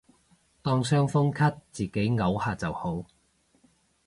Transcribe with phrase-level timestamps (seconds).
[0.63, 3.05] 當傷風咳自己漚下就好